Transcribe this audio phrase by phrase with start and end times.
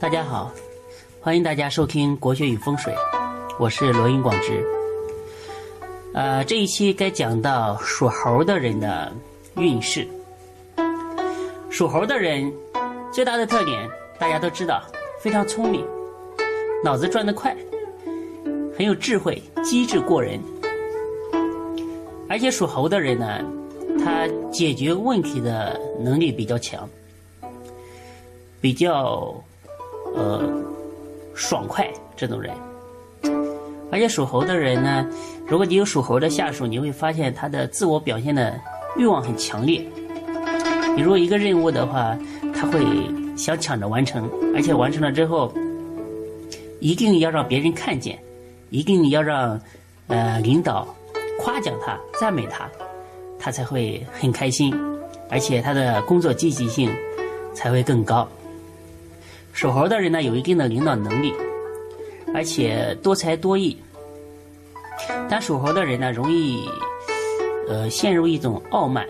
[0.00, 0.52] 大家好，
[1.20, 2.94] 欢迎大家收听国学与风水，
[3.58, 4.64] 我是罗云广直。
[6.14, 9.12] 呃，这一期该讲到属猴的人的
[9.56, 10.06] 运势。
[11.68, 12.52] 属猴的人
[13.12, 13.90] 最大的特点，
[14.20, 14.80] 大家都知道，
[15.20, 15.84] 非常聪明，
[16.84, 17.56] 脑子转得快，
[18.76, 20.38] 很有智慧，机智过人。
[22.28, 23.40] 而且属猴的人呢，
[23.98, 26.88] 他解决问题的能力比较强，
[28.60, 29.34] 比较
[30.18, 30.42] 呃
[31.34, 32.52] 爽快这种人。
[33.90, 35.06] 而且属猴的人呢，
[35.46, 38.60] 如果你有属猴的下属，你会发现他的自我表现的
[38.96, 39.82] 欲望很强烈。
[40.94, 42.18] 比如一个任务的话，
[42.52, 42.84] 他会
[43.36, 45.50] 想抢着完成，而且完成了之后，
[46.80, 48.18] 一定要让别人看见，
[48.68, 49.58] 一定要让
[50.08, 50.86] 呃领导
[51.38, 52.68] 夸奖他、赞美他，
[53.38, 54.74] 他才会很开心，
[55.30, 56.90] 而且他的工作积极性
[57.54, 58.28] 才会更高。
[59.58, 61.34] 属猴的人呢，有一定的领导能力，
[62.32, 63.76] 而且多才多艺，
[65.28, 66.70] 但属猴的人呢，容易
[67.66, 69.04] 呃陷入一种傲慢、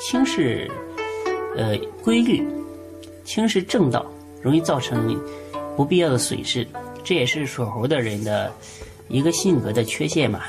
[0.00, 0.68] 轻视。
[1.56, 2.44] 呃，规律
[3.24, 4.04] 轻视正道，
[4.42, 5.16] 容易造成
[5.76, 6.66] 不必要的损失，
[7.04, 8.52] 这也是属猴的人的
[9.06, 10.40] 一个性格的缺陷嘛。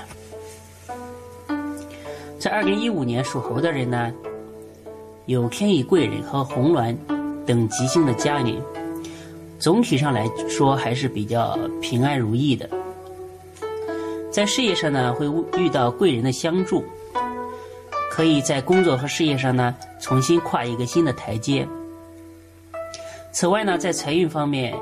[2.39, 4.11] 在二零一五年，属猴的人呢，
[5.27, 6.98] 有天乙贵人和红鸾
[7.45, 8.59] 等吉星的加临，
[9.59, 12.70] 总体上来说还是比较平安如意的。
[14.31, 15.25] 在事业上呢，会
[15.58, 16.84] 遇到贵人的相助。
[18.11, 21.67] 可以在工作和事业上呢，重新跨一个新的台阶。
[23.33, 24.73] 此外呢，在财运方面，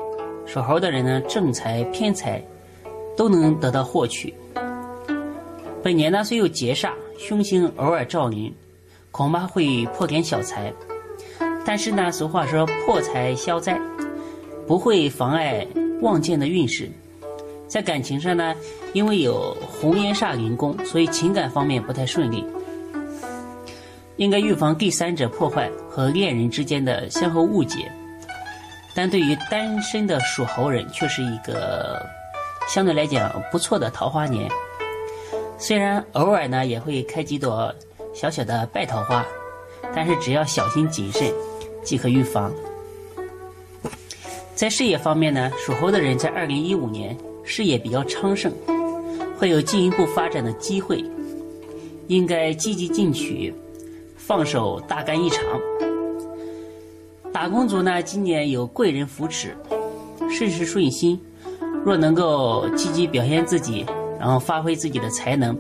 [0.45, 2.39] 属猴的人呢，正财偏财
[3.17, 4.31] 都能得到获取。
[5.81, 8.53] 本年呢，虽有劫煞凶星偶尔照临，
[9.09, 10.71] 恐怕会破点小财，
[11.65, 13.81] 但是呢，俗话说破财消灾，
[14.67, 15.65] 不会妨碍
[16.01, 16.89] 旺健的运势。
[17.67, 18.53] 在感情上呢，
[18.93, 22.45] 因为有红颜煞临宫，所以情感方面不太顺利。
[24.17, 27.91] 应该预防第三者破坏和恋人之间的相互误解，
[28.95, 32.05] 但对于单身的属猴人却是一个
[32.67, 34.47] 相对来讲不错的桃花年。
[35.57, 37.73] 虽然偶尔呢也会开几朵
[38.13, 39.25] 小小的败桃花，
[39.95, 41.33] 但是只要小心谨慎
[41.83, 42.53] 即可预防。
[44.55, 48.53] 在事业方面呢，属猴的人在二零一五年事业比较昌盛，
[49.37, 51.03] 会有进一步发展的机会，
[52.07, 53.53] 应该积极进取。
[54.15, 55.43] 放手大干一场。
[57.33, 59.53] 打工族呢，今年有贵人扶持，
[60.29, 61.19] 事事顺心。
[61.83, 63.85] 若能够积极表现自己，
[64.17, 65.57] 然后发挥自己的才能，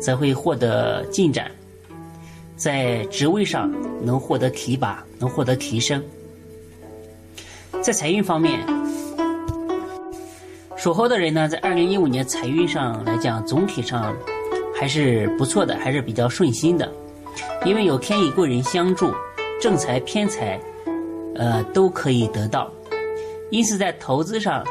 [0.00, 1.50] 则会获得进展，
[2.54, 6.00] 在职位上能获得提拔，能获得提升。
[7.86, 8.66] 在财运方面，
[10.76, 14.12] 属猴的人呢，在二零一五年财运上来讲，总体上
[14.74, 16.92] 还是不错的，还是比较顺心的。
[17.64, 19.12] 因为有天乙贵人相助，
[19.60, 20.60] 正财偏财，
[21.36, 22.68] 呃，都可以得到。
[23.52, 24.66] 因此，在投资上，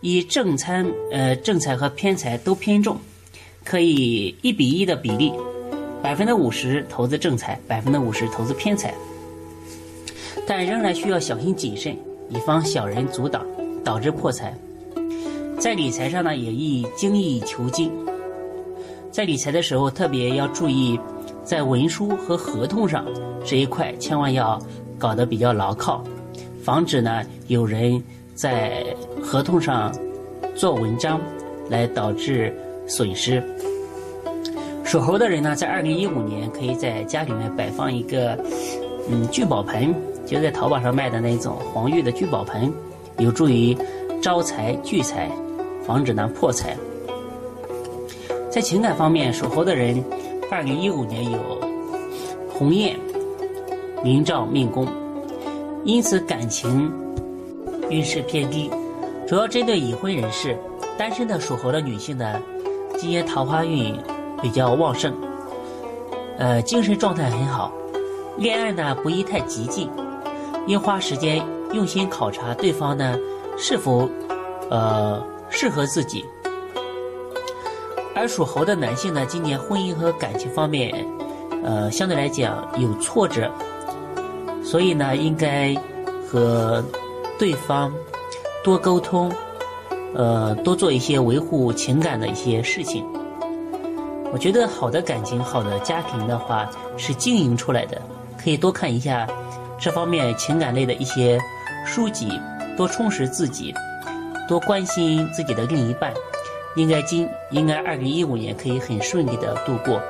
[0.00, 2.96] 以正财呃正财和偏财都偏重，
[3.66, 5.30] 可以一比一的比例，
[6.02, 8.94] 百分之五十投资正财，百分之五十投资偏财。
[10.46, 11.94] 但仍然需要小心谨慎，
[12.30, 13.44] 以防小人阻挡，
[13.84, 14.54] 导致破财。
[15.58, 17.92] 在理财上呢，也宜精益求精。
[19.10, 20.98] 在理财的时候，特别要注意。
[21.42, 23.04] 在文书和合同上
[23.44, 24.60] 这一块，千万要
[24.98, 26.04] 搞得比较牢靠，
[26.62, 28.00] 防止呢有人
[28.36, 28.84] 在
[29.20, 29.92] 合同上
[30.54, 31.20] 做文章，
[31.68, 32.54] 来导致
[32.86, 33.42] 损失。
[34.84, 38.38] 属猴的人呢，在二零一五年可以在家里面摆放一个
[39.08, 39.92] 嗯聚宝盆，
[40.30, 42.72] 就在淘宝上卖的那种黄玉的聚宝盆，
[43.18, 43.76] 有助于
[44.22, 45.28] 招财聚财，
[45.84, 46.76] 防止呢破财。
[48.48, 50.02] 在情感方面，属猴的人。
[50.48, 51.38] 二零一五年有
[52.52, 52.96] 鸿雁
[54.04, 54.86] 明照命宫，
[55.84, 56.92] 因此感情
[57.88, 58.70] 运势偏低，
[59.26, 60.56] 主要针对已婚人士。
[60.96, 62.40] 单身的属猴的女性呢，
[62.98, 63.96] 今年桃花运
[64.40, 65.12] 比较旺盛，
[66.38, 67.72] 呃，精神状态很好。
[68.36, 69.88] 恋爱呢不宜太激进，
[70.66, 73.18] 应花时间用心考察对方呢
[73.56, 74.08] 是否
[74.70, 76.24] 呃适合自己。
[78.14, 80.92] 而属猴的男性呢，今年婚姻和感情方面，
[81.64, 83.50] 呃，相对来讲有挫折，
[84.62, 85.74] 所以呢，应该
[86.28, 86.84] 和
[87.38, 87.90] 对方
[88.62, 89.32] 多沟通，
[90.14, 93.06] 呃，多做一些维护情感的一些事情。
[94.32, 98.02] 我觉得好的感情、好的家庭的话是经营出来的，
[98.42, 99.26] 可以多看一下
[99.80, 101.38] 这方面情感类的一些
[101.86, 102.40] 书籍，
[102.76, 103.74] 多充实自己，
[104.46, 106.12] 多关心自己的另一半，
[106.76, 110.00] 应该今应该二零一五年可以很顺利的度过。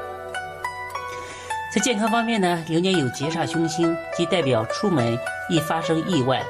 [1.72, 5.16] 在健康方面呢，流年有劫煞凶星，即代表出门
[5.48, 6.42] 易发生意外，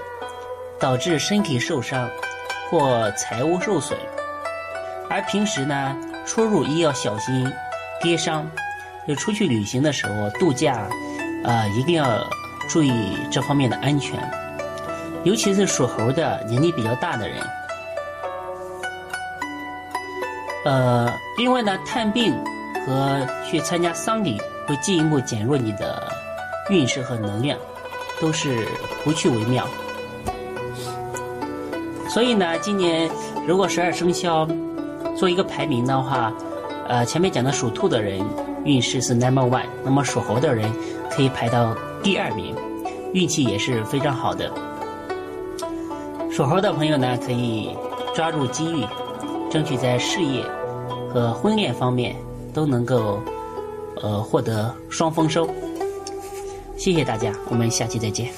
[0.78, 2.08] 导致身体受伤
[2.70, 3.98] 或财物受损，
[5.10, 5.94] 而平时呢，
[6.24, 7.52] 出入亦要小心
[8.02, 8.50] 跌伤。
[9.08, 10.86] 就出去旅行的时候度假，
[11.42, 12.24] 啊，一定要
[12.70, 14.16] 注意这方面的安全，
[15.24, 17.38] 尤其是属猴的年纪比较大的人。
[20.64, 22.32] 呃，另外呢，探病
[22.86, 26.12] 和去参加丧礼会进一步减弱你的
[26.68, 27.58] 运势和能量，
[28.20, 28.68] 都是
[29.02, 29.66] 不去为妙。
[32.08, 33.10] 所以呢，今年
[33.48, 34.46] 如果十二生肖
[35.16, 36.32] 做一个排名的话，
[36.86, 38.24] 呃，前面讲的属兔的人。
[38.62, 40.70] 运势是 number one，那么属猴的人
[41.10, 42.54] 可以排到第二名，
[43.12, 44.50] 运气也是非常好的。
[46.30, 47.76] 属猴的朋友呢，可以
[48.14, 48.84] 抓住机遇，
[49.50, 50.44] 争取在事业
[51.12, 52.16] 和婚恋方面
[52.54, 53.20] 都能够
[54.02, 55.48] 呃获得双丰收。
[56.76, 58.30] 谢谢大家，我们下期再见。